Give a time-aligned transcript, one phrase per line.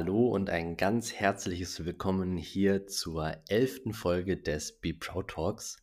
[0.00, 5.82] Hallo und ein ganz herzliches Willkommen hier zur elften Folge des Be Proud Talks.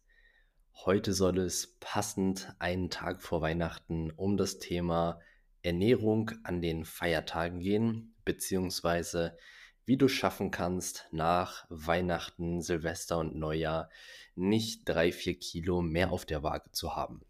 [0.85, 5.19] Heute soll es passend einen Tag vor Weihnachten um das Thema
[5.63, 9.37] Ernährung an den Feiertagen gehen, beziehungsweise
[9.83, 13.89] wie du schaffen kannst, nach Weihnachten, Silvester und Neujahr
[14.33, 17.25] nicht drei, vier Kilo mehr auf der Waage zu haben.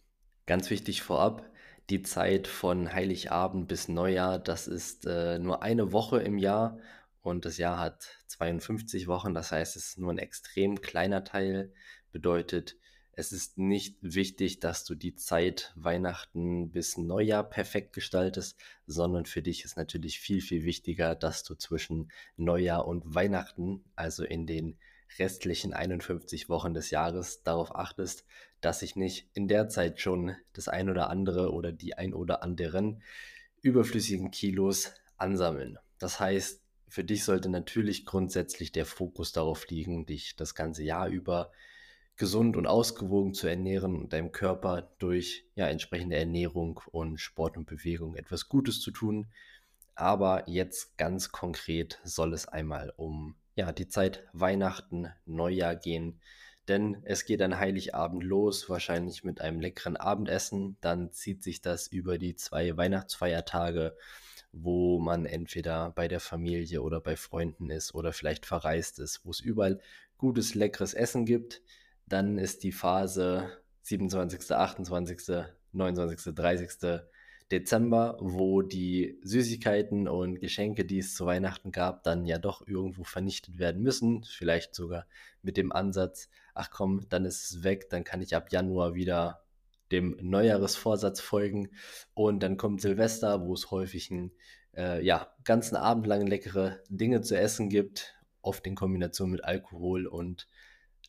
[0.45, 1.49] Ganz wichtig vorab,
[1.89, 6.79] die Zeit von Heiligabend bis Neujahr, das ist äh, nur eine Woche im Jahr
[7.21, 11.71] und das Jahr hat 52 Wochen, das heißt, es ist nur ein extrem kleiner Teil,
[12.11, 12.75] bedeutet,
[13.17, 19.41] es ist nicht wichtig, dass du die Zeit Weihnachten bis Neujahr perfekt gestaltest, sondern für
[19.41, 24.77] dich ist natürlich viel, viel wichtiger, dass du zwischen Neujahr und Weihnachten, also in den
[25.17, 28.25] restlichen 51 Wochen des Jahres darauf achtest,
[28.65, 32.41] dass sich nicht in der Zeit schon das ein oder andere oder die ein oder
[32.41, 33.03] anderen
[33.61, 35.77] überflüssigen Kilos ansammeln.
[35.99, 41.09] Das heißt, für dich sollte natürlich grundsätzlich der Fokus darauf liegen, dich das ganze Jahr
[41.09, 41.51] über
[42.15, 47.67] gesund und ausgewogen zu ernähren und deinem Körper durch ja, entsprechende Ernährung und Sport und
[47.67, 49.27] Bewegung etwas Gutes zu tun.
[49.93, 56.19] Aber jetzt ganz konkret soll es einmal um ja, die Zeit Weihnachten, Neujahr gehen.
[56.67, 60.77] Denn es geht an Heiligabend los, wahrscheinlich mit einem leckeren Abendessen.
[60.81, 63.95] Dann zieht sich das über die zwei Weihnachtsfeiertage,
[64.51, 69.31] wo man entweder bei der Familie oder bei Freunden ist oder vielleicht verreist ist, wo
[69.31, 69.79] es überall
[70.17, 71.61] gutes, leckeres Essen gibt.
[72.07, 73.49] Dann ist die Phase
[73.83, 77.01] 27., 28., 29., 30.
[77.51, 83.03] Dezember, wo die Süßigkeiten und Geschenke, die es zu Weihnachten gab, dann ja doch irgendwo
[83.03, 84.23] vernichtet werden müssen.
[84.23, 85.05] Vielleicht sogar
[85.43, 89.43] mit dem Ansatz, ach komm, dann ist es weg, dann kann ich ab Januar wieder
[89.91, 91.69] dem Neujahresvorsatz folgen.
[92.15, 94.31] Und dann kommt Silvester, wo es häufig einen
[94.75, 100.07] äh, ja, ganzen Abend lang leckere Dinge zu essen gibt, oft in Kombination mit Alkohol
[100.07, 100.47] und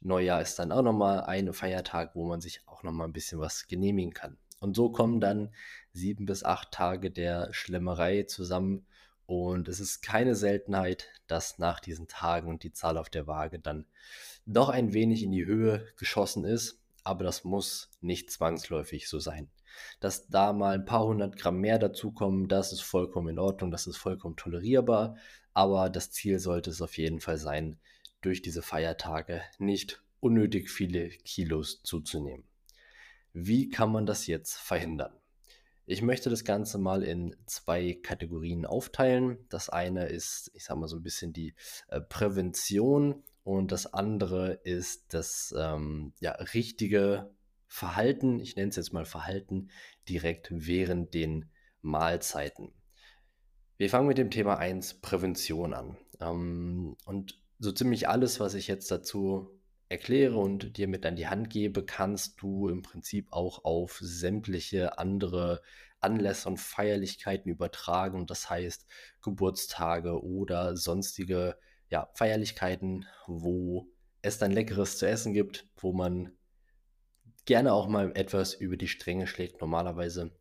[0.02, 3.66] Neujahr ist dann auch nochmal ein Feiertag, wo man sich auch nochmal ein bisschen was
[3.66, 4.36] genehmigen kann.
[4.60, 5.50] Und so kommen dann
[5.92, 8.86] sieben bis acht Tage der Schlemmerei zusammen.
[9.26, 13.86] Und es ist keine Seltenheit, dass nach diesen Tagen die Zahl auf der Waage dann
[14.46, 16.80] doch ein wenig in die Höhe geschossen ist.
[17.02, 19.50] Aber das muss nicht zwangsläufig so sein.
[20.00, 23.86] Dass da mal ein paar hundert Gramm mehr dazukommen, das ist vollkommen in Ordnung, das
[23.86, 25.16] ist vollkommen tolerierbar.
[25.54, 27.78] Aber das Ziel sollte es auf jeden Fall sein,
[28.20, 32.44] durch diese Feiertage nicht unnötig viele Kilos zuzunehmen.
[33.38, 35.12] Wie kann man das jetzt verhindern?
[35.84, 39.36] Ich möchte das Ganze mal in zwei Kategorien aufteilen.
[39.50, 41.54] Das eine ist, ich sage mal so ein bisschen die
[41.88, 47.30] äh, Prävention und das andere ist das ähm, ja, richtige
[47.66, 49.68] Verhalten, ich nenne es jetzt mal Verhalten,
[50.08, 51.50] direkt während den
[51.82, 52.72] Mahlzeiten.
[53.76, 55.98] Wir fangen mit dem Thema 1 Prävention an.
[56.20, 59.55] Ähm, und so ziemlich alles, was ich jetzt dazu
[59.88, 64.98] erkläre und dir mit an die Hand gebe, kannst du im Prinzip auch auf sämtliche
[64.98, 65.62] andere
[66.00, 68.26] Anlässe und Feierlichkeiten übertragen.
[68.26, 68.86] Das heißt
[69.22, 71.56] Geburtstage oder sonstige
[71.88, 73.88] ja, Feierlichkeiten, wo
[74.22, 76.32] es dann leckeres zu essen gibt, wo man
[77.44, 80.32] gerne auch mal etwas über die Stränge schlägt normalerweise.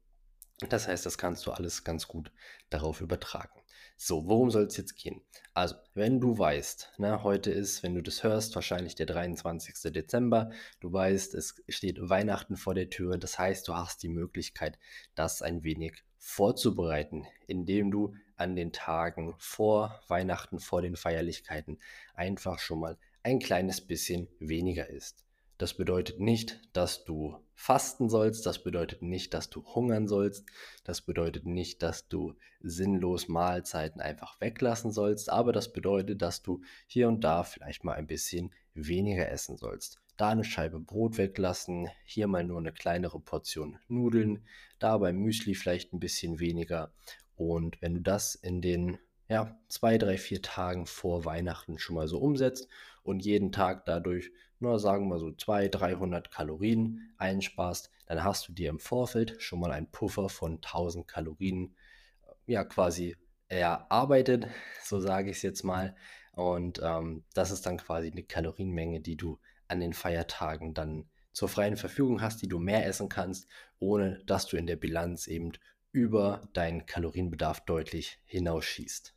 [0.69, 2.31] Das heißt, das kannst du alles ganz gut
[2.69, 3.64] darauf übertragen.
[3.97, 5.21] So, worum soll es jetzt gehen?
[5.53, 9.93] Also, wenn du weißt, ne, heute ist, wenn du das hörst, wahrscheinlich der 23.
[9.93, 10.51] Dezember,
[10.81, 14.77] du weißt, es steht Weihnachten vor der Tür, das heißt, du hast die Möglichkeit,
[15.15, 21.79] das ein wenig vorzubereiten, indem du an den Tagen vor Weihnachten, vor den Feierlichkeiten
[22.15, 25.24] einfach schon mal ein kleines bisschen weniger isst.
[25.57, 30.45] Das bedeutet nicht, dass du fasten sollst, das bedeutet nicht, dass du hungern sollst,
[30.83, 36.61] das bedeutet nicht, dass du sinnlos Mahlzeiten einfach weglassen sollst, aber das bedeutet, dass du
[36.87, 40.01] hier und da vielleicht mal ein bisschen weniger essen sollst.
[40.17, 44.45] Da eine Scheibe Brot weglassen, hier mal nur eine kleinere Portion Nudeln,
[44.79, 46.93] da beim Müsli vielleicht ein bisschen weniger.
[47.35, 52.07] Und wenn du das in den ja, zwei, drei, vier Tagen vor Weihnachten schon mal
[52.07, 52.67] so umsetzt
[53.03, 58.53] und jeden Tag dadurch nur sagen wir so 200, 300 Kalorien einsparst, dann hast du
[58.53, 61.75] dir im Vorfeld schon mal einen Puffer von 1000 Kalorien
[62.23, 63.15] äh, ja quasi
[63.47, 64.47] erarbeitet,
[64.83, 65.95] so sage ich es jetzt mal.
[66.33, 71.49] Und ähm, das ist dann quasi eine Kalorienmenge, die du an den Feiertagen dann zur
[71.49, 73.47] freien Verfügung hast, die du mehr essen kannst,
[73.79, 75.51] ohne dass du in der Bilanz eben
[75.91, 79.15] über deinen Kalorienbedarf deutlich hinausschießt.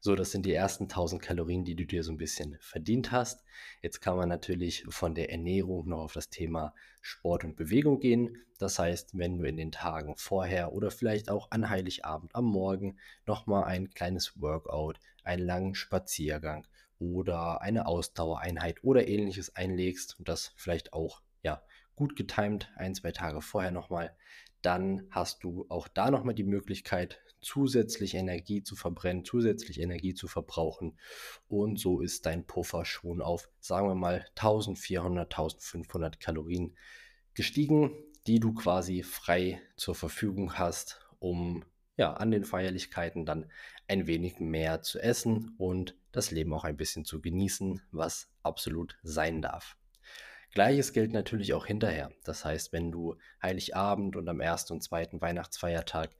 [0.00, 3.44] So, das sind die ersten 1000 Kalorien, die du dir so ein bisschen verdient hast.
[3.82, 8.42] Jetzt kann man natürlich von der Ernährung noch auf das Thema Sport und Bewegung gehen.
[8.58, 12.98] Das heißt, wenn du in den Tagen vorher oder vielleicht auch an Heiligabend am Morgen
[13.26, 16.66] nochmal ein kleines Workout, einen langen Spaziergang
[16.98, 21.62] oder eine Ausdauereinheit oder ähnliches einlegst und das vielleicht auch ja
[21.94, 24.14] gut getimt ein, zwei Tage vorher nochmal,
[24.62, 30.26] dann hast du auch da nochmal die Möglichkeit, zusätzlich Energie zu verbrennen, zusätzlich Energie zu
[30.26, 30.98] verbrauchen.
[31.46, 36.76] Und so ist dein Puffer schon auf, sagen wir mal, 1400, 1500 Kalorien
[37.34, 37.92] gestiegen,
[38.26, 41.64] die du quasi frei zur Verfügung hast, um
[41.96, 43.50] ja, an den Feierlichkeiten dann
[43.86, 48.98] ein wenig mehr zu essen und das Leben auch ein bisschen zu genießen, was absolut
[49.02, 49.76] sein darf.
[50.56, 52.10] Gleiches gilt natürlich auch hinterher.
[52.24, 56.10] Das heißt, wenn du Heiligabend und am ersten und zweiten Weihnachtsfeiertag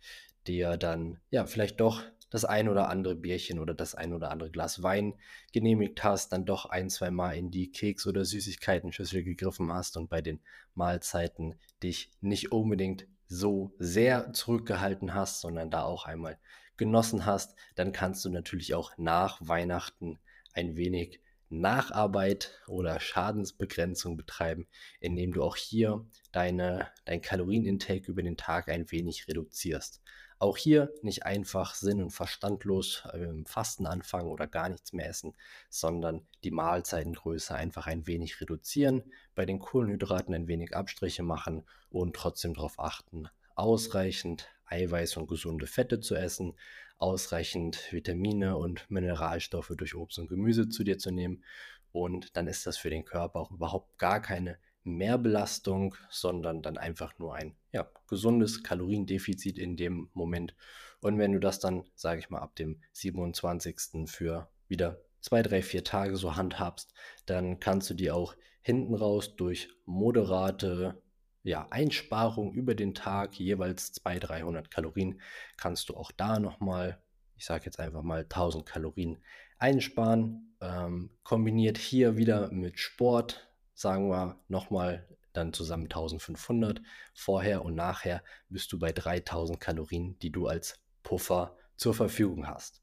[0.48, 4.50] dir dann ja vielleicht doch das ein oder andere Bierchen oder das ein oder andere
[4.50, 5.14] Glas Wein
[5.52, 10.08] genehmigt hast, dann doch ein, zwei Mal in die Keks- oder Süßigkeiten-Schüssel gegriffen hast und
[10.08, 10.40] bei den
[10.74, 16.38] Mahlzeiten dich nicht unbedingt so sehr zurückgehalten hast, sondern da auch einmal
[16.76, 20.18] genossen hast, dann kannst du natürlich auch nach Weihnachten
[20.52, 24.66] ein wenig Nacharbeit oder Schadensbegrenzung betreiben,
[25.00, 30.02] indem du auch hier deine, dein Kalorienintake über den Tag ein wenig reduzierst.
[30.38, 35.34] Auch hier nicht einfach sinn- und verstandlos äh, Fasten anfangen oder gar nichts mehr essen,
[35.70, 39.02] sondern die Mahlzeitengröße einfach ein wenig reduzieren,
[39.34, 45.66] bei den Kohlenhydraten ein wenig Abstriche machen und trotzdem darauf achten, ausreichend Eiweiß und gesunde
[45.66, 46.54] Fette zu essen,
[46.98, 51.44] ausreichend Vitamine und Mineralstoffe durch Obst und Gemüse zu dir zu nehmen.
[51.92, 57.18] Und dann ist das für den Körper auch überhaupt gar keine Mehrbelastung, sondern dann einfach
[57.18, 60.54] nur ein ja, gesundes Kaloriendefizit in dem Moment.
[61.00, 64.06] Und wenn du das dann, sage ich mal, ab dem 27.
[64.06, 66.94] für wieder zwei, drei, vier Tage so handhabst,
[67.26, 71.02] dann kannst du dir auch hinten raus durch moderate
[71.42, 75.20] ja, Einsparung über den Tag, jeweils 200, 300 Kalorien,
[75.56, 77.00] kannst du auch da nochmal,
[77.36, 79.18] ich sage jetzt einfach mal 1000 Kalorien
[79.58, 80.56] einsparen.
[80.60, 83.45] Ähm, kombiniert hier wieder mit Sport,
[83.76, 86.80] sagen wir nochmal dann zusammen 1500.
[87.14, 92.82] Vorher und nachher bist du bei 3000 Kalorien, die du als Puffer zur Verfügung hast.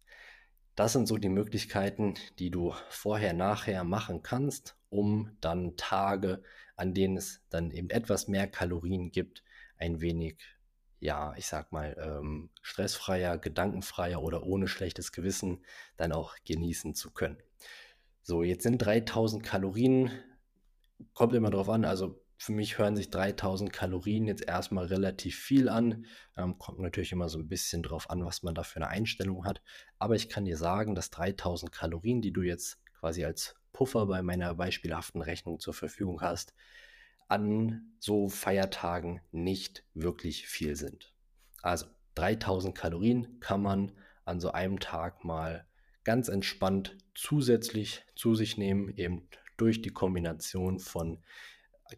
[0.75, 6.43] Das sind so die Möglichkeiten, die du vorher, nachher machen kannst, um dann Tage,
[6.75, 9.43] an denen es dann eben etwas mehr Kalorien gibt,
[9.77, 10.37] ein wenig,
[10.99, 15.63] ja, ich sag mal, ähm, stressfreier, gedankenfreier oder ohne schlechtes Gewissen
[15.97, 17.37] dann auch genießen zu können.
[18.21, 20.11] So, jetzt sind 3000 Kalorien
[21.13, 21.85] kommt immer drauf an.
[21.85, 26.05] Also für mich hören sich 3000 Kalorien jetzt erstmal relativ viel an.
[26.35, 29.45] Ähm, kommt natürlich immer so ein bisschen drauf an, was man da für eine Einstellung
[29.45, 29.61] hat.
[29.99, 34.21] Aber ich kann dir sagen, dass 3000 Kalorien, die du jetzt quasi als Puffer bei
[34.21, 36.53] meiner beispielhaften Rechnung zur Verfügung hast,
[37.27, 41.13] an so Feiertagen nicht wirklich viel sind.
[41.61, 41.85] Also
[42.15, 43.93] 3000 Kalorien kann man
[44.25, 45.65] an so einem Tag mal
[46.03, 49.27] ganz entspannt zusätzlich zu sich nehmen, eben
[49.57, 51.23] durch die Kombination von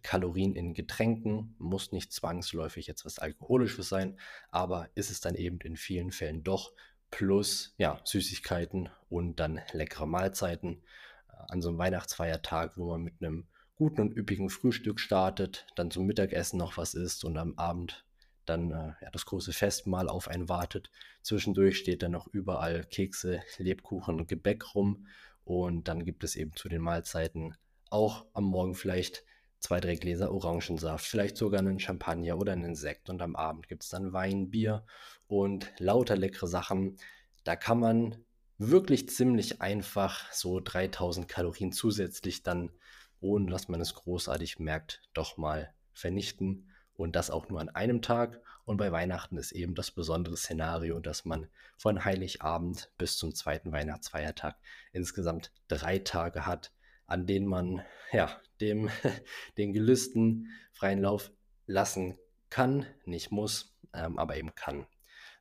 [0.01, 4.17] Kalorien in Getränken, muss nicht zwangsläufig jetzt was Alkoholisches sein,
[4.49, 6.73] aber ist es dann eben in vielen Fällen doch,
[7.11, 10.83] plus ja, Süßigkeiten und dann leckere Mahlzeiten
[11.29, 15.91] äh, an so einem Weihnachtsfeiertag, wo man mit einem guten und üppigen Frühstück startet, dann
[15.91, 18.05] zum Mittagessen noch was isst und am Abend
[18.45, 20.89] dann äh, ja, das große Festmahl auf einen wartet.
[21.21, 25.07] Zwischendurch steht dann noch überall Kekse, Lebkuchen und Gebäck rum
[25.45, 27.55] und dann gibt es eben zu den Mahlzeiten
[27.89, 29.23] auch am Morgen vielleicht
[29.59, 33.09] zwei, drei Gläser Orangensaft, vielleicht sogar einen Champagner oder einen Sekt.
[33.09, 34.85] Und am Abend gibt es dann Wein, Bier
[35.27, 36.97] und lauter leckere Sachen.
[37.43, 38.17] Da kann man
[38.57, 42.71] wirklich ziemlich einfach so 3000 Kalorien zusätzlich dann,
[43.19, 46.71] ohne dass man es großartig merkt, doch mal vernichten.
[46.95, 48.41] Und das auch nur an einem Tag.
[48.65, 51.47] Und bei Weihnachten ist eben das besondere Szenario, dass man
[51.77, 54.55] von Heiligabend bis zum zweiten Weihnachtsfeiertag
[54.91, 56.71] insgesamt drei Tage hat,
[57.05, 58.89] an denen man ja dem
[59.57, 61.31] den Gelüsten freien Lauf
[61.67, 62.17] lassen
[62.49, 64.87] kann, nicht muss, ähm, aber eben kann.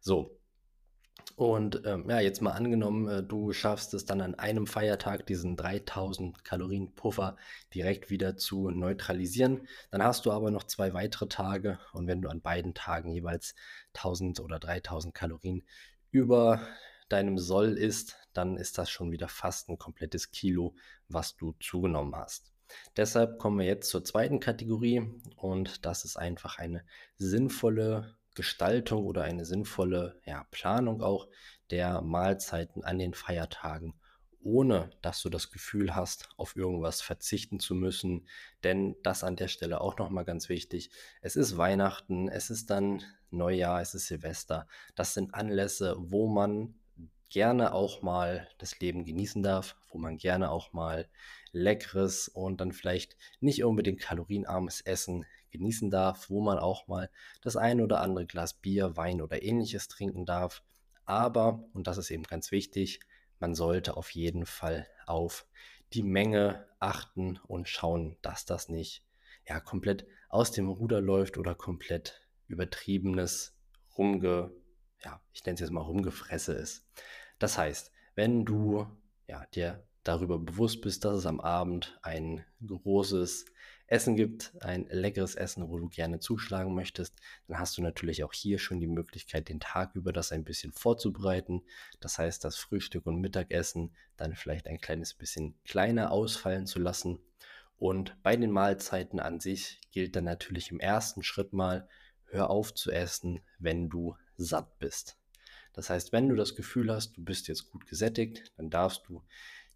[0.01, 0.39] So,
[1.37, 5.57] und ähm, ja, jetzt mal angenommen, äh, du schaffst es dann an einem Feiertag, diesen
[5.57, 7.37] 3000 Kalorien Puffer
[7.75, 9.67] direkt wieder zu neutralisieren.
[9.91, 13.57] Dann hast du aber noch zwei weitere Tage und wenn du an beiden Tagen jeweils
[13.95, 15.65] 1000 oder 3000 Kalorien
[16.13, 16.61] über
[17.09, 20.77] deinem Soll isst, dann ist das schon wieder fast ein komplettes Kilo,
[21.09, 22.53] was du zugenommen hast.
[22.97, 25.03] Deshalb kommen wir jetzt zur zweiten Kategorie
[25.37, 26.85] und das ist einfach eine
[27.19, 31.29] sinnvolle Gestaltung oder eine sinnvolle ja, Planung auch
[31.71, 33.95] der Mahlzeiten an den Feiertagen,
[34.41, 38.29] ohne dass du das Gefühl hast, auf irgendwas verzichten zu müssen.
[38.63, 40.91] Denn das an der Stelle auch nochmal ganz wichtig.
[41.23, 44.69] Es ist Weihnachten, es ist dann Neujahr, es ist Silvester.
[44.95, 46.75] Das sind Anlässe, wo man
[47.35, 51.09] gerne auch mal das Leben genießen darf, wo man gerne auch mal
[51.51, 57.11] leckeres und dann vielleicht nicht unbedingt kalorienarmes Essen genießen darf, wo man auch mal
[57.43, 60.63] das ein oder andere Glas Bier, Wein oder ähnliches trinken darf.
[61.07, 63.01] Aber, und das ist eben ganz wichtig,
[63.41, 65.45] man sollte auf jeden Fall auf
[65.93, 69.05] die Menge achten und schauen, dass das nicht
[69.49, 73.57] ja komplett aus dem Ruder läuft oder komplett übertriebenes
[73.99, 74.53] rumge
[75.05, 76.87] ja, ich nenne es jetzt mal rumgefresse ist.
[77.39, 78.87] Das heißt, wenn du
[79.27, 83.47] ja, dir darüber bewusst bist, dass es am Abend ein großes
[83.87, 87.15] Essen gibt, ein leckeres Essen, wo du gerne zuschlagen möchtest,
[87.49, 90.73] dann hast du natürlich auch hier schon die Möglichkeit, den Tag über das ein bisschen
[90.73, 91.63] vorzubereiten.
[92.01, 97.19] Das heißt, das Frühstück und Mittagessen dann vielleicht ein kleines bisschen kleiner ausfallen zu lassen.
[97.77, 101.89] Und bei den Mahlzeiten an sich gilt dann natürlich im ersten Schritt mal,
[102.27, 105.19] hör auf zu essen, wenn du satt bist.
[105.75, 109.23] Das heißt, wenn du das Gefühl hast, du bist jetzt gut gesättigt, dann darfst du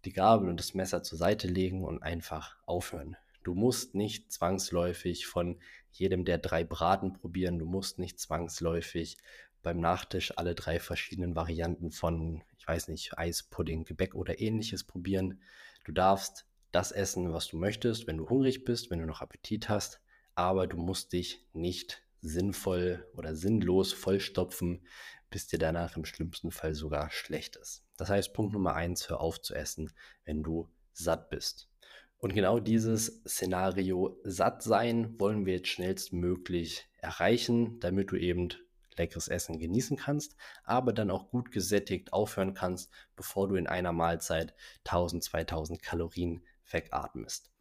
[0.05, 3.17] die Gabel und das Messer zur Seite legen und einfach aufhören.
[3.43, 5.59] Du musst nicht zwangsläufig von
[5.91, 7.59] jedem der drei Braten probieren.
[7.59, 9.17] Du musst nicht zwangsläufig
[9.61, 14.83] beim Nachtisch alle drei verschiedenen Varianten von, ich weiß nicht, Eis, Pudding, Gebäck oder ähnliches
[14.83, 15.41] probieren.
[15.83, 19.69] Du darfst das essen, was du möchtest, wenn du hungrig bist, wenn du noch Appetit
[19.69, 19.99] hast,
[20.35, 24.81] aber du musst dich nicht sinnvoll oder sinnlos vollstopfen,
[25.29, 27.83] bis dir danach im schlimmsten Fall sogar schlecht ist.
[27.97, 29.91] Das heißt, Punkt Nummer eins, hör auf zu essen,
[30.25, 31.69] wenn du satt bist.
[32.17, 38.49] Und genau dieses Szenario satt sein wollen wir jetzt schnellstmöglich erreichen, damit du eben
[38.97, 43.93] leckeres Essen genießen kannst, aber dann auch gut gesättigt aufhören kannst, bevor du in einer
[43.93, 44.53] Mahlzeit
[44.85, 47.51] 1000, 2000 Kalorien wegatmest.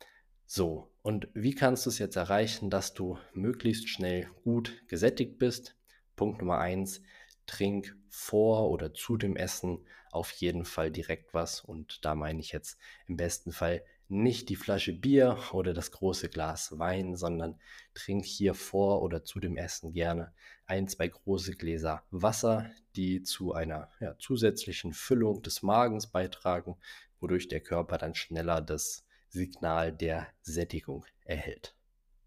[0.45, 5.77] So, und wie kannst du es jetzt erreichen, dass du möglichst schnell gut gesättigt bist?
[6.17, 7.03] Punkt Nummer eins,
[7.49, 11.61] trink vor oder zu dem Essen auf jeden Fall direkt was.
[11.61, 16.29] Und da meine ich jetzt im besten Fall nicht die Flasche Bier oder das große
[16.29, 17.61] Glas Wein, sondern
[17.95, 20.33] trink hier vor oder zu dem Essen gerne
[20.67, 26.77] ein, zwei große Gläser Wasser, die zu einer ja, zusätzlichen Füllung des Magens beitragen,
[27.21, 31.75] wodurch der Körper dann schneller das Signal der Sättigung erhält.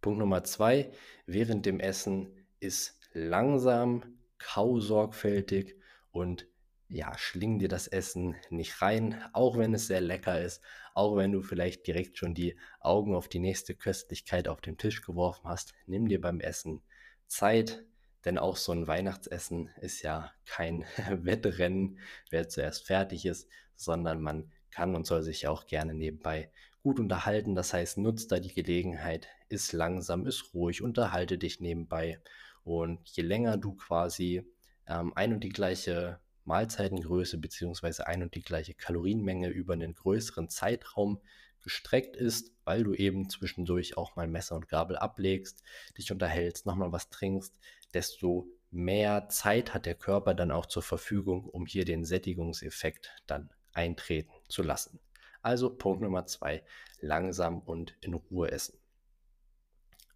[0.02, 0.92] Punkt Nummer zwei,
[1.26, 5.76] während dem Essen ist langsam, kau sorgfältig
[6.12, 6.48] und
[6.88, 10.62] ja, schling dir das Essen nicht rein, auch wenn es sehr lecker ist,
[10.94, 15.02] auch wenn du vielleicht direkt schon die Augen auf die nächste Köstlichkeit auf den Tisch
[15.02, 15.74] geworfen hast.
[15.86, 16.82] Nimm dir beim Essen
[17.28, 17.86] Zeit,
[18.26, 24.52] denn auch so ein Weihnachtsessen ist ja kein Wettrennen, wer zuerst fertig ist, sondern man
[24.70, 26.52] kann und soll sich auch gerne nebenbei
[26.84, 27.56] gut unterhalten.
[27.56, 32.20] Das heißt, nutzt da die Gelegenheit, ist langsam, ist ruhig, unterhalte dich nebenbei.
[32.64, 34.44] Und je länger du quasi
[34.88, 38.04] ähm, ein und die gleiche Mahlzeitengröße bzw.
[38.04, 41.22] ein und die gleiche Kalorienmenge über einen größeren Zeitraum
[41.62, 45.64] gestreckt ist, weil du eben zwischendurch auch mal Messer und Gabel ablegst,
[45.98, 47.60] dich unterhältst, nochmal was trinkst,
[47.94, 53.52] desto mehr Zeit hat der Körper dann auch zur Verfügung, um hier den Sättigungseffekt dann
[53.74, 55.00] eintreten zu lassen.
[55.42, 56.64] Also Punkt Nummer zwei,
[57.00, 58.81] langsam und in Ruhe essen.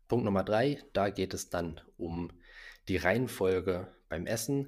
[0.07, 2.31] Punkt Nummer drei, da geht es dann um
[2.87, 4.67] die Reihenfolge beim Essen.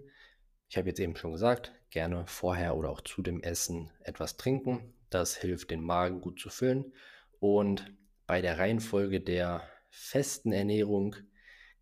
[0.69, 4.93] Ich habe jetzt eben schon gesagt, gerne vorher oder auch zu dem Essen etwas trinken.
[5.09, 6.93] Das hilft, den Magen gut zu füllen.
[7.39, 7.93] Und
[8.25, 11.15] bei der Reihenfolge der festen Ernährung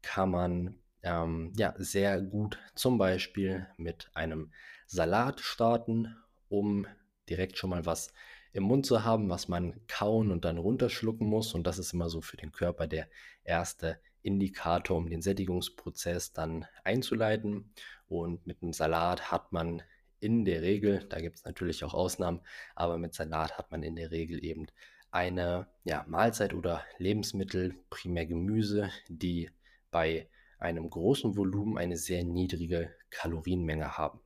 [0.02, 4.52] kann man ähm, ja, sehr gut zum Beispiel mit einem
[4.86, 6.16] Salat starten,
[6.50, 6.88] um
[7.30, 8.14] direkt schon mal was
[8.56, 11.54] im Mund zu haben, was man kauen und dann runterschlucken muss.
[11.54, 13.10] Und das ist immer so für den Körper der
[13.44, 17.70] erste Indikator, um den Sättigungsprozess dann einzuleiten.
[18.08, 19.84] Und mit einem Salat hat man
[20.22, 22.40] in der Regel, da gibt es natürlich auch Ausnahmen,
[22.76, 24.68] aber mit Salat hat man in der Regel eben
[25.12, 29.50] eine ja, Mahlzeit oder Lebensmittel, primär Gemüse, die
[29.92, 34.22] bei einem großen Volumen eine sehr niedrige Kalorienmenge haben.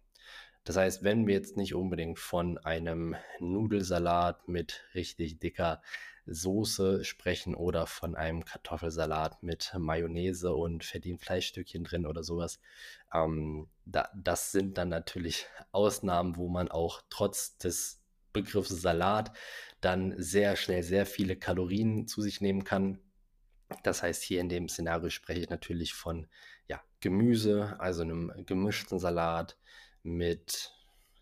[0.69, 5.81] Das heißt, wenn wir jetzt nicht unbedingt von einem Nudelsalat mit richtig dicker
[6.27, 12.59] Soße sprechen oder von einem Kartoffelsalat mit Mayonnaise und verdienten Fleischstückchen drin oder sowas,
[13.11, 19.35] ähm, da, das sind dann natürlich Ausnahmen, wo man auch trotz des Begriffs Salat
[19.81, 22.99] dann sehr schnell sehr viele Kalorien zu sich nehmen kann.
[23.81, 26.27] Das heißt, hier in dem Szenario spreche ich natürlich von
[26.67, 29.57] ja, Gemüse, also einem gemischten Salat,
[30.03, 30.73] mit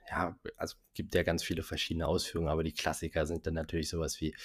[0.10, 4.22] ja, also gibt ja ganz viele verschiedene Ausführungen, aber die Klassiker sind dann natürlich sowas
[4.22, 4.36] wie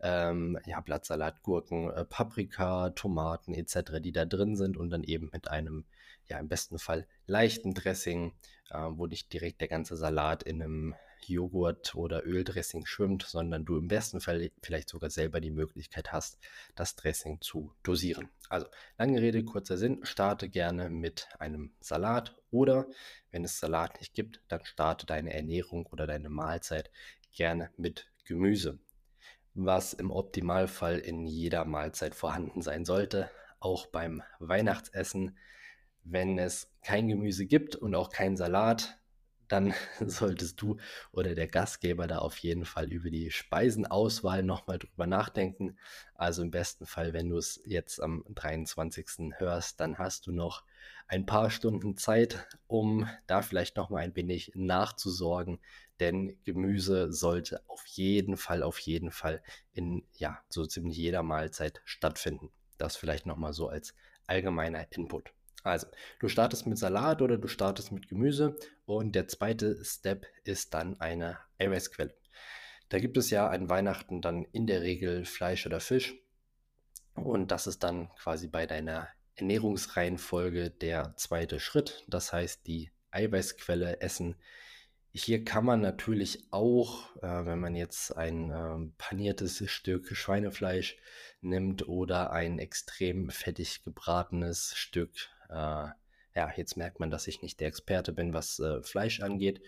[0.00, 5.30] ähm, ja, Blattsalat, Gurken, äh, Paprika, Tomaten etc., die da drin sind und dann eben
[5.32, 5.84] mit einem,
[6.28, 8.32] ja, im besten Fall leichten Dressing,
[8.70, 10.94] äh, wo nicht direkt der ganze Salat in einem
[11.28, 16.38] Joghurt oder Öldressing schwimmt, sondern du im besten Fall vielleicht sogar selber die Möglichkeit hast,
[16.74, 18.28] das Dressing zu dosieren.
[18.48, 18.66] Also
[18.98, 22.86] lange Rede, kurzer Sinn, starte gerne mit einem Salat oder
[23.30, 26.90] wenn es Salat nicht gibt, dann starte deine Ernährung oder deine Mahlzeit
[27.32, 28.78] gerne mit Gemüse,
[29.54, 35.36] was im Optimalfall in jeder Mahlzeit vorhanden sein sollte, auch beim Weihnachtsessen.
[36.02, 38.99] Wenn es kein Gemüse gibt und auch kein Salat,
[39.50, 40.76] dann solltest du
[41.12, 45.76] oder der Gastgeber da auf jeden Fall über die Speisenauswahl nochmal drüber nachdenken.
[46.14, 49.32] Also im besten Fall, wenn du es jetzt am 23.
[49.38, 50.64] hörst, dann hast du noch
[51.08, 55.58] ein paar Stunden Zeit, um da vielleicht nochmal ein wenig nachzusorgen.
[55.98, 59.42] Denn Gemüse sollte auf jeden Fall, auf jeden Fall
[59.72, 62.50] in ja, so ziemlich jeder Mahlzeit stattfinden.
[62.78, 63.94] Das vielleicht nochmal so als
[64.26, 65.32] allgemeiner Input.
[65.62, 65.86] Also,
[66.18, 71.00] du startest mit Salat oder du startest mit Gemüse und der zweite Step ist dann
[71.00, 72.14] eine Eiweißquelle.
[72.88, 76.14] Da gibt es ja an Weihnachten dann in der Regel Fleisch oder Fisch
[77.14, 82.04] und das ist dann quasi bei deiner Ernährungsreihenfolge der zweite Schritt.
[82.08, 84.36] Das heißt, die Eiweißquelle essen.
[85.12, 90.98] Hier kann man natürlich auch, äh, wenn man jetzt ein äh, paniertes Stück Schweinefleisch
[91.40, 95.10] nimmt oder ein extrem fettig gebratenes Stück
[95.52, 99.62] ja, jetzt merkt man, dass ich nicht der Experte bin, was äh, Fleisch angeht.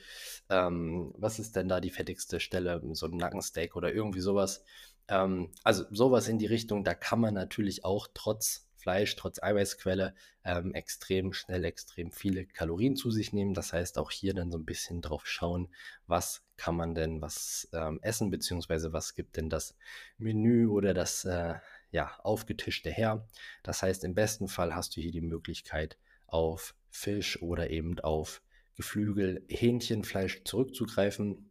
[0.49, 2.81] Ähm, was ist denn da die fettigste Stelle?
[2.93, 4.65] So ein Nackensteak oder irgendwie sowas.
[5.09, 10.15] Ähm, also sowas in die Richtung, da kann man natürlich auch trotz Fleisch, trotz Eiweißquelle
[10.45, 13.55] ähm, extrem schnell, extrem viele Kalorien zu sich nehmen.
[13.55, 15.69] Das heißt, auch hier dann so ein bisschen drauf schauen,
[16.09, 19.77] was kann man denn was ähm, essen, beziehungsweise was gibt denn das
[20.19, 21.55] Menü oder das äh,
[21.93, 23.29] ja, aufgetischte her.
[23.63, 28.43] Das heißt, im besten Fall hast du hier die Möglichkeit, auf Fisch oder eben auf
[28.75, 31.51] Geflügel, Hähnchenfleisch zurückzugreifen.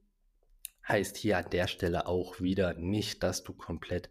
[0.87, 4.09] Heißt hier an der Stelle auch wieder nicht, dass du komplett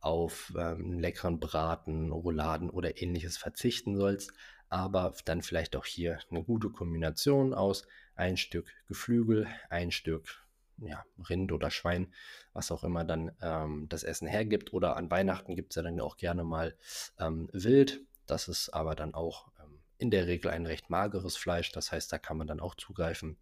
[0.00, 4.32] auf ähm, leckeren Braten, Rouladen oder ähnliches verzichten sollst,
[4.68, 10.41] aber dann vielleicht auch hier eine gute Kombination aus ein Stück Geflügel, ein Stück
[10.86, 12.12] ja, Rind oder Schwein,
[12.52, 14.72] was auch immer dann ähm, das Essen hergibt.
[14.72, 16.76] Oder an Weihnachten gibt es ja dann auch gerne mal
[17.18, 18.00] ähm, Wild.
[18.26, 21.72] Das ist aber dann auch ähm, in der Regel ein recht mageres Fleisch.
[21.72, 23.38] Das heißt, da kann man dann auch zugreifen.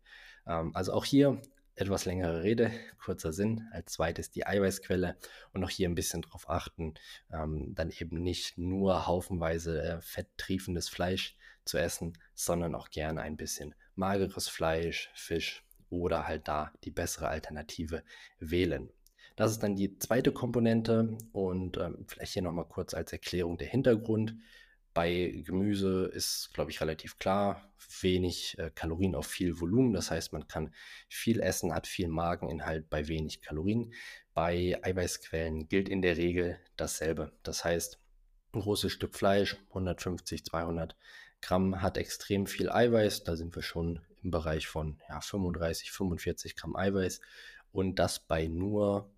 [0.47, 1.41] Ähm, also auch hier
[1.75, 2.71] etwas längere Rede,
[3.03, 3.69] kurzer Sinn.
[3.73, 5.17] Als zweites die Eiweißquelle
[5.53, 6.95] und auch hier ein bisschen darauf achten,
[7.33, 13.37] ähm, dann eben nicht nur haufenweise äh, fetttriefendes Fleisch zu essen, sondern auch gerne ein
[13.37, 18.03] bisschen mageres Fleisch, Fisch, oder halt da die bessere Alternative
[18.39, 18.91] wählen.
[19.37, 23.69] Das ist dann die zweite Komponente und ähm, vielleicht hier nochmal kurz als Erklärung der
[23.69, 24.37] Hintergrund.
[24.93, 29.93] Bei Gemüse ist, glaube ich, relativ klar, wenig äh, Kalorien auf viel Volumen.
[29.93, 30.75] Das heißt, man kann
[31.09, 33.95] viel essen, hat viel Mageninhalt bei wenig Kalorien.
[34.35, 37.33] Bei Eiweißquellen gilt in der Regel dasselbe.
[37.43, 38.01] Das heißt,
[38.53, 40.97] ein großes Stück Fleisch, 150, 200
[41.41, 43.23] Gramm, hat extrem viel Eiweiß.
[43.25, 47.21] Da sind wir schon im Bereich von ja, 35, 45 Gramm Eiweiß
[47.73, 49.11] und das bei nur,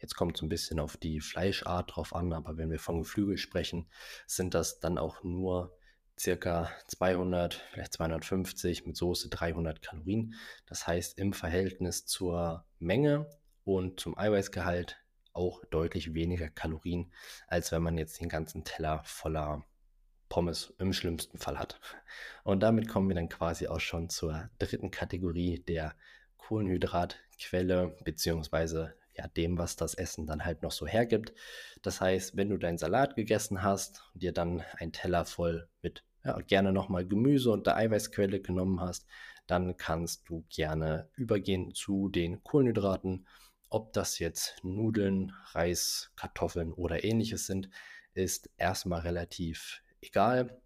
[0.00, 3.36] jetzt kommt es ein bisschen auf die Fleischart drauf an, aber wenn wir von Geflügel
[3.36, 3.88] sprechen,
[4.26, 5.76] sind das dann auch nur
[6.18, 10.34] circa 200, vielleicht 250 mit Soße 300 Kalorien.
[10.66, 13.28] Das heißt im Verhältnis zur Menge
[13.64, 14.98] und zum Eiweißgehalt
[15.32, 17.12] auch deutlich weniger Kalorien,
[17.46, 19.64] als wenn man jetzt den ganzen Teller voller
[20.28, 21.80] Pommes im schlimmsten Fall hat.
[22.44, 25.94] Und damit kommen wir dann quasi auch schon zur dritten Kategorie der
[26.36, 31.32] Kohlenhydratquelle, beziehungsweise ja, dem, was das Essen dann halt noch so hergibt.
[31.82, 36.04] Das heißt, wenn du deinen Salat gegessen hast und dir dann einen Teller voll mit
[36.24, 39.06] ja, gerne nochmal Gemüse und der Eiweißquelle genommen hast,
[39.46, 43.26] dann kannst du gerne übergehen zu den Kohlenhydraten.
[43.70, 47.68] Ob das jetzt Nudeln, Reis, Kartoffeln oder ähnliches sind,
[48.14, 50.60] ist erstmal relativ egal.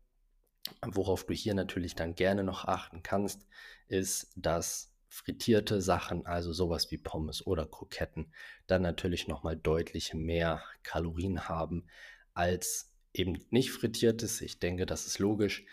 [0.84, 3.46] Worauf du hier natürlich dann gerne noch achten kannst,
[3.88, 8.32] ist, dass frittierte Sachen, also sowas wie Pommes oder Kroketten,
[8.66, 11.86] dann natürlich nochmal deutlich mehr Kalorien haben
[12.32, 14.40] als eben nicht frittiertes.
[14.40, 15.66] Ich denke, das ist logisch.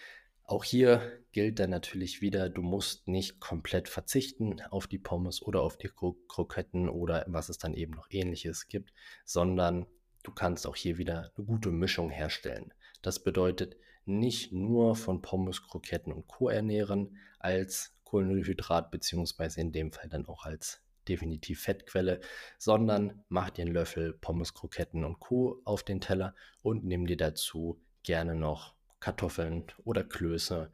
[0.43, 5.61] Auch hier gilt dann natürlich wieder, du musst nicht komplett verzichten auf die Pommes oder
[5.61, 8.91] auf die Kroketten oder was es dann eben noch ähnliches gibt,
[9.25, 9.85] sondern
[10.23, 12.73] du kannst auch hier wieder eine gute Mischung herstellen.
[13.01, 16.49] Das bedeutet nicht nur von Pommes, Kroketten und Co.
[16.49, 22.19] ernähren als Kohlenhydrat, beziehungsweise in dem Fall dann auch als definitiv Fettquelle,
[22.57, 25.61] sondern mach dir einen Löffel Pommes, Kroketten und Co.
[25.65, 30.71] auf den Teller und nimm dir dazu gerne noch Kartoffeln oder Klöße.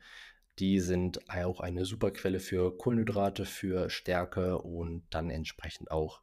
[0.60, 6.22] Die sind auch eine super Quelle für Kohlenhydrate, für Stärke und dann entsprechend auch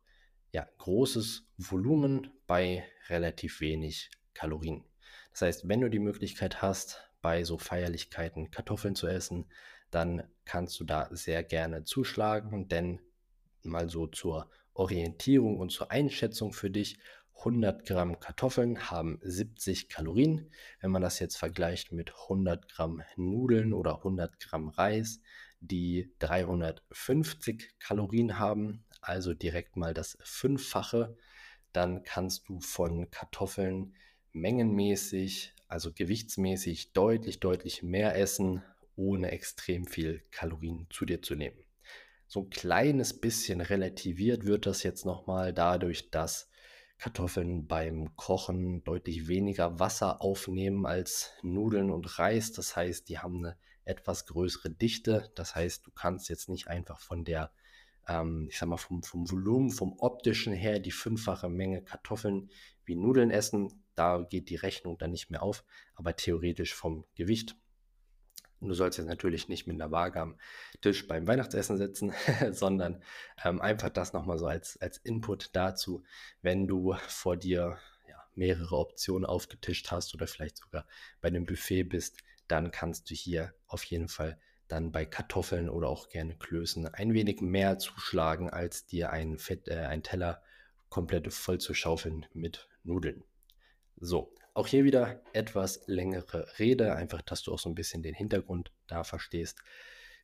[0.52, 4.84] ja, großes Volumen bei relativ wenig Kalorien.
[5.32, 9.46] Das heißt, wenn du die Möglichkeit hast, bei so Feierlichkeiten Kartoffeln zu essen,
[9.90, 13.00] dann kannst du da sehr gerne zuschlagen, denn
[13.62, 16.98] mal so zur Orientierung und zur Einschätzung für dich,
[17.38, 20.50] 100 Gramm Kartoffeln haben 70 Kalorien.
[20.80, 25.20] Wenn man das jetzt vergleicht mit 100 Gramm Nudeln oder 100 Gramm Reis,
[25.60, 31.16] die 350 Kalorien haben, also direkt mal das Fünffache,
[31.72, 33.94] dann kannst du von Kartoffeln
[34.32, 38.62] mengenmäßig, also gewichtsmäßig deutlich, deutlich mehr essen,
[38.96, 41.58] ohne extrem viel Kalorien zu dir zu nehmen.
[42.26, 46.48] So ein kleines bisschen relativiert wird das jetzt nochmal dadurch, dass
[46.98, 52.52] Kartoffeln beim Kochen deutlich weniger Wasser aufnehmen als Nudeln und Reis.
[52.52, 55.30] Das heißt, die haben eine etwas größere Dichte.
[55.34, 57.52] Das heißt, du kannst jetzt nicht einfach von der,
[58.08, 62.50] ähm, ich sag mal, vom, vom Volumen, vom optischen her die fünffache Menge Kartoffeln
[62.84, 63.82] wie Nudeln essen.
[63.94, 65.64] Da geht die Rechnung dann nicht mehr auf.
[65.94, 67.56] Aber theoretisch vom Gewicht
[68.62, 70.38] und du sollst jetzt natürlich nicht mit einer Waage am
[70.80, 72.12] Tisch beim Weihnachtsessen sitzen,
[72.52, 73.02] sondern
[73.44, 76.04] ähm, einfach das nochmal so als, als Input dazu,
[76.42, 80.86] wenn du vor dir ja, mehrere Optionen aufgetischt hast oder vielleicht sogar
[81.20, 84.38] bei einem Buffet bist, dann kannst du hier auf jeden Fall
[84.72, 89.68] dann bei Kartoffeln oder auch gerne Klößen ein wenig mehr zuschlagen, als dir ein, Fett,
[89.68, 90.42] äh, ein Teller
[90.88, 93.22] komplett voll zu schaufeln mit Nudeln.
[94.00, 98.14] So, auch hier wieder etwas längere Rede, einfach, dass du auch so ein bisschen den
[98.14, 99.58] Hintergrund da verstehst.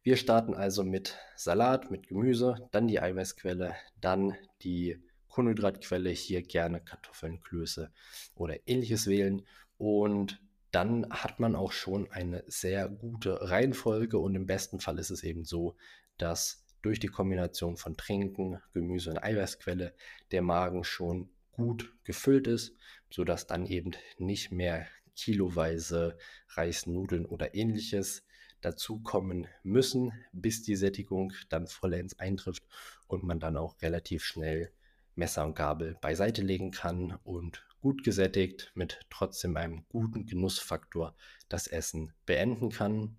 [0.03, 6.81] Wir starten also mit Salat, mit Gemüse, dann die Eiweißquelle, dann die Kohlenhydratquelle, hier gerne
[6.81, 7.93] Kartoffeln, Klöße
[8.35, 9.43] oder ähnliches wählen.
[9.77, 15.11] Und dann hat man auch schon eine sehr gute Reihenfolge und im besten Fall ist
[15.11, 15.77] es eben so,
[16.19, 19.95] dass durch die Kombination von Trinken, Gemüse und Eiweißquelle
[20.31, 22.77] der Magen schon gut gefüllt ist,
[23.11, 26.17] sodass dann eben nicht mehr kiloweise
[26.51, 28.25] Reis, Nudeln oder ähnliches
[28.61, 32.65] dazukommen müssen, bis die Sättigung dann vollends eintrifft
[33.07, 34.73] und man dann auch relativ schnell
[35.15, 41.17] Messer und Gabel beiseite legen kann und gut gesättigt mit trotzdem einem guten Genussfaktor
[41.49, 43.19] das Essen beenden kann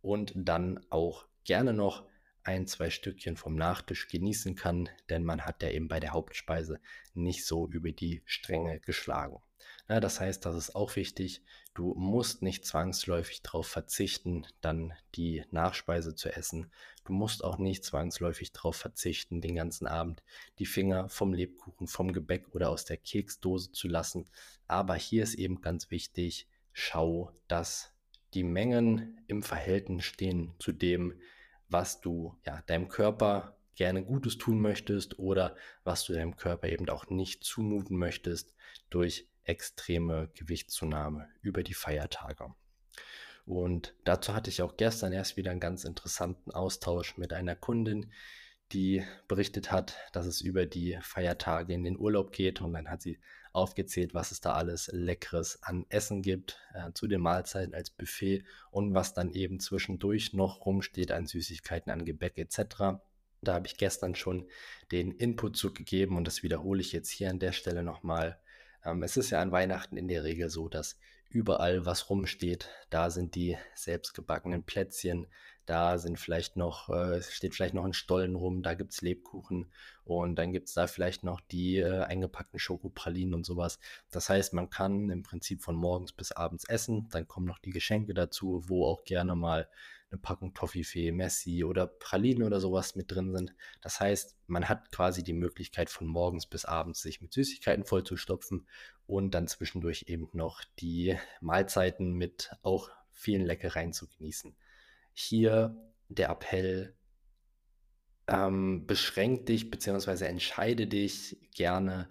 [0.00, 2.06] und dann auch gerne noch
[2.44, 6.80] ein, zwei Stückchen vom Nachtisch genießen kann, denn man hat ja eben bei der Hauptspeise
[7.14, 9.38] nicht so über die Stränge geschlagen.
[9.92, 11.42] Ja, das heißt, das ist auch wichtig,
[11.74, 16.72] du musst nicht zwangsläufig darauf verzichten, dann die Nachspeise zu essen.
[17.04, 20.22] Du musst auch nicht zwangsläufig darauf verzichten, den ganzen Abend
[20.58, 24.24] die Finger vom Lebkuchen, vom Gebäck oder aus der Keksdose zu lassen.
[24.66, 27.92] Aber hier ist eben ganz wichtig, schau, dass
[28.32, 31.20] die Mengen im Verhältnis stehen zu dem,
[31.68, 36.88] was du ja, deinem Körper gerne Gutes tun möchtest oder was du deinem Körper eben
[36.88, 38.54] auch nicht zumuten möchtest
[38.88, 42.54] durch extreme Gewichtszunahme über die Feiertage.
[43.44, 48.12] Und dazu hatte ich auch gestern erst wieder einen ganz interessanten Austausch mit einer Kundin,
[48.72, 53.02] die berichtet hat, dass es über die Feiertage in den Urlaub geht und dann hat
[53.02, 53.18] sie
[53.52, 58.44] aufgezählt, was es da alles Leckeres an Essen gibt, äh, zu den Mahlzeiten als Buffet
[58.70, 63.02] und was dann eben zwischendurch noch rumsteht an Süßigkeiten, an Gebäck etc.
[63.42, 64.48] Da habe ich gestern schon
[64.90, 68.40] den Input zugegeben und das wiederhole ich jetzt hier an der Stelle nochmal.
[68.84, 72.68] Ähm, es ist ja an Weihnachten in der Regel so, dass überall was rumsteht.
[72.90, 75.26] Da sind die selbstgebackenen Plätzchen,
[75.64, 79.70] da sind vielleicht noch, äh, steht vielleicht noch ein Stollen rum, da gibt es Lebkuchen
[80.04, 83.78] und dann gibt es da vielleicht noch die äh, eingepackten Schokopralinen und sowas.
[84.10, 87.08] Das heißt, man kann im Prinzip von morgens bis abends essen.
[87.10, 89.68] Dann kommen noch die Geschenke dazu, wo auch gerne mal
[90.12, 93.54] eine Packung Toffifee, Messi oder Pralinen oder sowas mit drin sind.
[93.80, 98.68] Das heißt, man hat quasi die Möglichkeit von morgens bis abends sich mit Süßigkeiten vollzustopfen
[99.06, 104.54] und dann zwischendurch eben noch die Mahlzeiten mit auch vielen Leckereien zu genießen
[105.12, 105.76] hier
[106.08, 106.94] der Appell,
[108.28, 110.24] ähm, beschränk dich bzw.
[110.26, 112.08] entscheide dich gerne,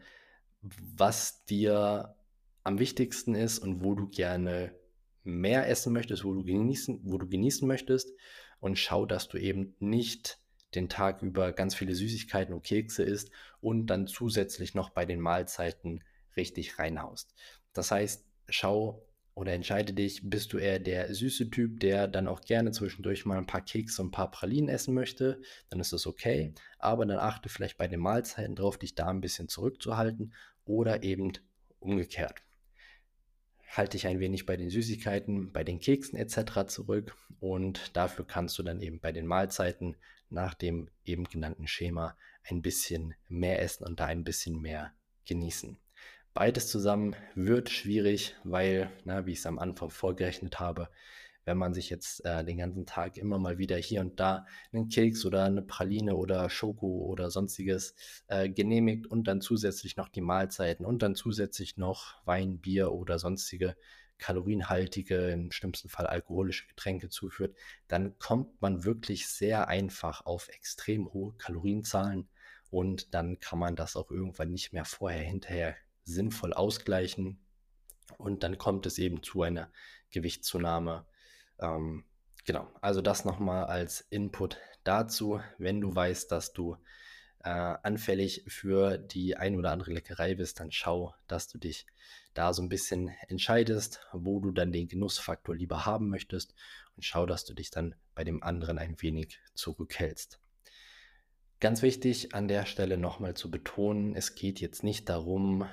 [0.62, 2.16] was dir
[2.64, 4.76] am wichtigsten ist und wo du gerne
[5.24, 8.12] mehr essen möchtest, wo du genießen, wo du genießen möchtest
[8.60, 10.40] und schau, dass du eben nicht
[10.76, 15.20] den Tag über ganz viele Süßigkeiten und Kekse isst und dann zusätzlich noch bei den
[15.20, 16.04] Mahlzeiten
[16.38, 17.34] richtig reinhaust.
[17.74, 22.42] Das heißt, schau oder entscheide dich, bist du eher der süße Typ, der dann auch
[22.42, 26.06] gerne zwischendurch mal ein paar Kekse und ein paar Pralinen essen möchte, dann ist das
[26.06, 26.54] okay.
[26.80, 30.34] Aber dann achte vielleicht bei den Mahlzeiten drauf, dich da ein bisschen zurückzuhalten
[30.66, 31.34] oder eben
[31.80, 32.42] umgekehrt.
[33.72, 36.68] Halte dich ein wenig bei den Süßigkeiten, bei den Keksen etc.
[36.68, 39.96] zurück und dafür kannst du dann eben bei den Mahlzeiten
[40.30, 44.94] nach dem eben genannten Schema ein bisschen mehr essen und da ein bisschen mehr
[45.26, 45.78] genießen.
[46.34, 50.90] Beides zusammen wird schwierig, weil, na, wie ich es am Anfang vorgerechnet habe,
[51.46, 54.90] wenn man sich jetzt äh, den ganzen Tag immer mal wieder hier und da einen
[54.90, 57.96] Keks oder eine Praline oder Schoko oder sonstiges
[58.28, 63.20] äh, genehmigt und dann zusätzlich noch die Mahlzeiten und dann zusätzlich noch Wein, Bier oder
[63.20, 63.76] sonstige
[64.18, 71.12] kalorienhaltige, im schlimmsten Fall alkoholische Getränke zuführt, dann kommt man wirklich sehr einfach auf extrem
[71.12, 72.30] hohe Kalorienzahlen
[72.70, 77.40] und dann kann man das auch irgendwann nicht mehr vorher, hinterher sinnvoll ausgleichen.
[78.18, 79.72] Und dann kommt es eben zu einer
[80.10, 81.06] Gewichtszunahme.
[81.62, 82.04] Ähm,
[82.46, 85.40] genau, also das nochmal als Input dazu.
[85.58, 86.78] Wenn du weißt, dass du
[87.44, 91.86] äh, anfällig für die ein oder andere Leckerei bist, dann schau, dass du dich
[92.34, 96.54] da so ein bisschen entscheidest, wo du dann den Genussfaktor lieber haben möchtest
[96.96, 100.40] und schau, dass du dich dann bei dem anderen ein wenig zurückhältst.
[101.60, 105.68] Ganz wichtig an der Stelle nochmal zu betonen, es geht jetzt nicht darum,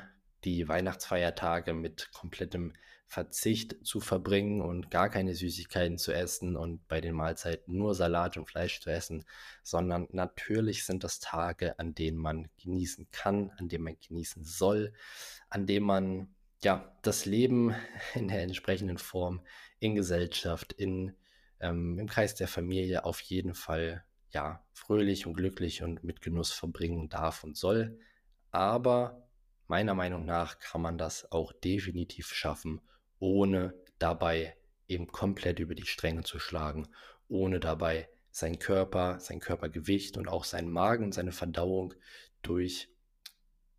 [0.45, 2.75] die Weihnachtsfeiertage mit komplettem
[3.11, 8.37] Verzicht zu verbringen und gar keine Süßigkeiten zu essen und bei den Mahlzeiten nur Salat
[8.37, 9.25] und Fleisch zu essen,
[9.63, 14.93] sondern natürlich sind das Tage, an denen man genießen kann, an denen man genießen soll,
[15.49, 17.75] an denen man ja das Leben
[18.15, 19.41] in der entsprechenden Form
[19.79, 21.17] in Gesellschaft, in,
[21.61, 26.53] ähm, im Kreis der Familie auf jeden Fall ja fröhlich und glücklich und mit Genuss
[26.53, 27.99] verbringen darf und soll.
[28.51, 29.27] Aber
[29.67, 32.83] meiner Meinung nach kann man das auch definitiv schaffen,
[33.19, 36.89] ohne dabei eben komplett über die Stränge zu schlagen,
[37.29, 41.95] ohne dabei sein Körper, sein Körpergewicht und auch seinen Magen und seine Verdauung
[42.43, 42.89] durch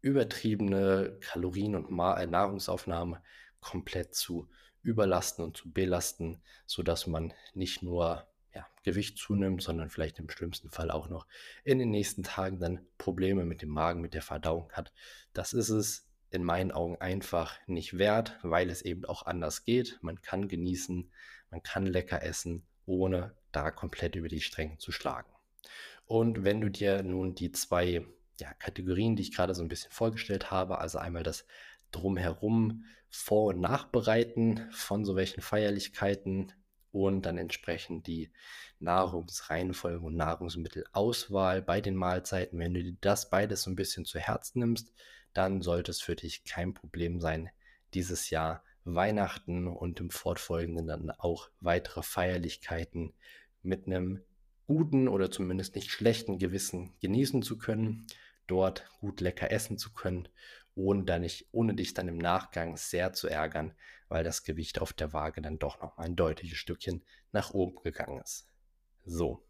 [0.02, 3.22] übertriebene Kalorien und äh, Nahrungsaufnahme
[3.60, 4.50] komplett zu
[4.82, 10.70] überlasten und zu belasten, sodass man nicht nur ja, Gewicht zunimmt, sondern vielleicht im schlimmsten
[10.70, 11.28] Fall auch noch
[11.64, 14.94] in den nächsten Tagen dann Probleme mit dem Magen, mit der Verdauung hat.
[15.34, 19.98] Das ist es in meinen Augen einfach nicht wert, weil es eben auch anders geht.
[20.02, 21.12] Man kann genießen,
[21.50, 25.32] man kann lecker essen, ohne da komplett über die Stränge zu schlagen.
[26.06, 28.06] Und wenn du dir nun die zwei
[28.40, 31.46] ja, Kategorien, die ich gerade so ein bisschen vorgestellt habe, also einmal das
[31.92, 36.54] Drumherum, Vor- und Nachbereiten von so welchen Feierlichkeiten
[36.92, 38.32] und dann entsprechend die
[38.80, 42.60] Nahrungsreihenfolge und Nahrungsmittelauswahl bei den Mahlzeiten.
[42.60, 44.94] Wenn du dir das beides so ein bisschen zu Herzen nimmst,
[45.34, 47.50] dann sollte es für dich kein Problem sein,
[47.94, 53.14] dieses Jahr Weihnachten und im fortfolgenden dann auch weitere Feierlichkeiten
[53.62, 54.22] mit einem
[54.68, 58.08] guten oder zumindest nicht schlechten Gewissen genießen zu können,
[58.48, 60.28] dort gut lecker essen zu können,
[60.76, 63.74] ohne, dann nicht, ohne dich dann im Nachgang sehr zu ärgern,
[64.08, 68.22] weil das Gewicht auf der Waage dann doch noch ein deutliches Stückchen nach oben gegangen
[68.22, 68.48] ist.
[69.06, 69.44] So,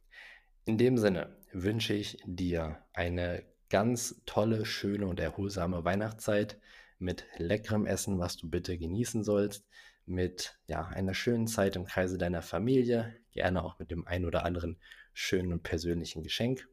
[0.65, 6.59] in dem Sinne wünsche ich dir eine ganz tolle, schöne und erholsame Weihnachtszeit
[6.97, 9.65] mit leckerem Essen, was du bitte genießen sollst,
[10.05, 14.43] mit ja, einer schönen Zeit im Kreise deiner Familie, gerne auch mit dem ein oder
[14.43, 14.77] anderen
[15.13, 16.67] schönen und persönlichen Geschenk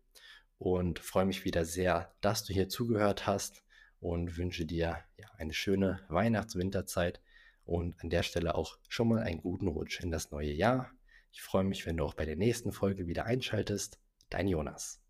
[0.59, 3.62] und freue mich wieder sehr, dass du hier zugehört hast
[4.00, 7.20] und wünsche dir ja, eine schöne Weihnachts-Winterzeit
[7.64, 10.90] und an der Stelle auch schon mal einen guten Rutsch in das neue Jahr.
[11.32, 13.98] Ich freue mich, wenn du auch bei der nächsten Folge wieder einschaltest.
[14.30, 15.06] Dein Jonas.